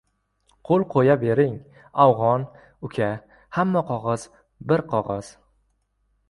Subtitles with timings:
[0.69, 1.51] Qo‘l qo‘ya bering,
[2.05, 2.45] "afg‘on"
[2.89, 3.11] uka,
[3.59, 4.25] hamma qog‘oz,
[4.73, 5.31] bir qog‘oz!